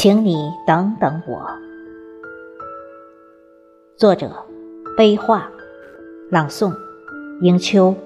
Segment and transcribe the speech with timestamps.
[0.00, 1.44] 请你等等我。
[3.96, 4.30] 作者：
[4.96, 5.50] 悲画，
[6.30, 6.72] 朗诵：
[7.40, 7.96] 迎秋。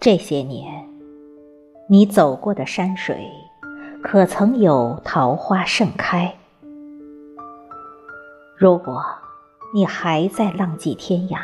[0.00, 0.88] 这些年，
[1.86, 3.30] 你走过的山水，
[4.02, 6.34] 可曾有桃花盛开？
[8.56, 9.04] 如果
[9.74, 11.38] 你还在浪迹天涯，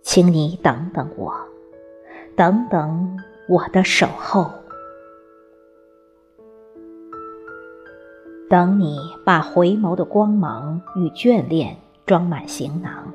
[0.00, 1.34] 请你等等我，
[2.34, 4.50] 等等我的守候。
[8.48, 13.12] 等你把回眸的光芒与眷恋装满行囊，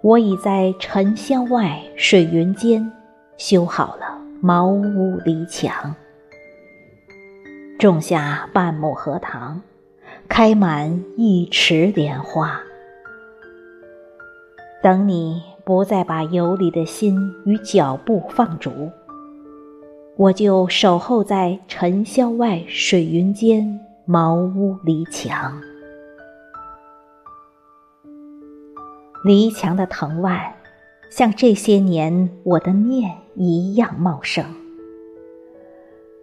[0.00, 2.92] 我已在尘嚣外，水云间。
[3.40, 5.94] 修好了茅屋篱墙，
[7.78, 9.62] 种下半亩荷塘，
[10.28, 12.60] 开满一池莲花。
[14.82, 18.90] 等你不再把游离的心与脚步放逐，
[20.18, 25.58] 我就守候在尘嚣外，水云间，茅屋篱墙。
[29.24, 30.56] 篱墙的藤蔓。
[31.10, 34.44] 像这些年我的念一样茂盛，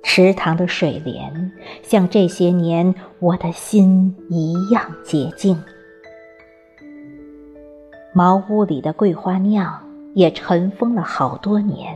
[0.03, 5.61] 池塘的水莲像这些年我的心一样洁净，
[8.13, 9.81] 茅屋里的桂花酿
[10.13, 11.95] 也尘封了好多年，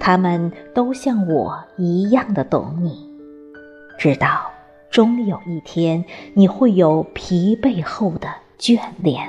[0.00, 3.08] 他们都像我一样的懂你，
[3.98, 4.50] 知道
[4.90, 6.04] 终有一天
[6.34, 9.28] 你会有疲惫后的眷恋。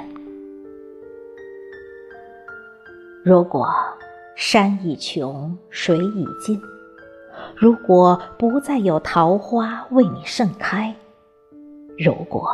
[3.23, 3.67] 如果
[4.41, 6.57] 山已穷，水已尽；
[7.57, 10.93] 如果不再有桃花为你盛开；
[11.97, 12.49] 如果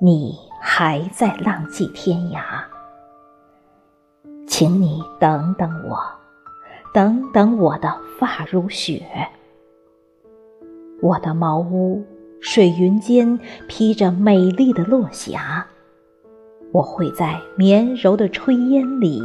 [0.00, 2.40] 你还在浪迹天涯，
[4.48, 5.98] 请你等等我，
[6.94, 9.06] 等等我的发如雪，
[11.02, 12.02] 我的茅屋
[12.40, 15.66] 水云间披着美丽的落霞。
[16.72, 19.20] 我会在绵柔的炊烟里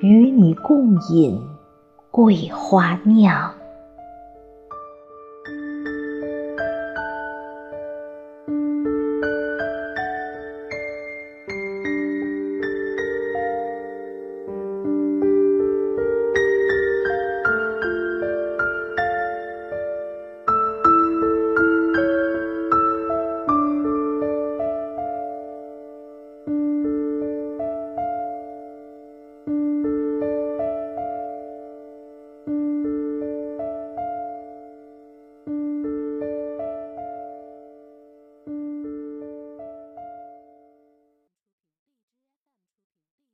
[0.00, 1.38] 与你共饮
[2.10, 3.55] 桂花酿。